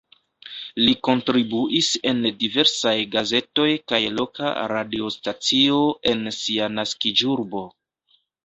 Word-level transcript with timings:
Li 0.85 0.93
kontribuis 1.07 1.89
en 2.11 2.23
diversaj 2.45 2.95
gazetoj 3.17 3.67
kaj 3.93 4.01
loka 4.15 4.51
radiostacio 4.75 5.79
en 6.15 6.25
sia 6.41 6.75
naskiĝurbo. 6.81 7.67